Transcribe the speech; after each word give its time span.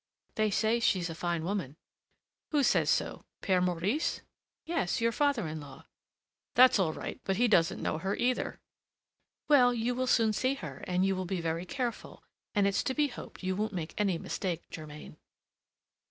"They 0.33 0.49
say 0.49 0.79
she's 0.79 1.11
a 1.11 1.13
fine 1.13 1.43
woman." 1.43 1.75
"Who 2.49 2.63
says 2.63 2.89
so? 2.89 3.23
Père 3.43 3.63
Maurice?" 3.63 4.21
"Yes, 4.65 4.99
your 4.99 5.11
father 5.11 5.47
in 5.47 5.59
law." 5.61 5.85
"That's 6.55 6.79
all 6.79 6.91
right; 6.91 7.21
but 7.23 7.35
he 7.37 7.47
doesn't 7.47 7.83
know 7.83 7.99
her, 7.99 8.15
either." 8.15 8.59
"Well, 9.47 9.75
you 9.75 9.93
will 9.93 10.07
soon 10.07 10.33
see 10.33 10.55
her; 10.55 10.83
you 10.89 11.15
will 11.15 11.25
be 11.25 11.39
very 11.39 11.67
careful, 11.67 12.23
and 12.55 12.65
it's 12.65 12.81
to 12.85 12.95
be 12.95 13.09
hoped 13.09 13.43
you 13.43 13.55
won't 13.55 13.73
make 13.73 13.93
any 13.95 14.17
mistake, 14.17 14.67
Germain." 14.71 15.17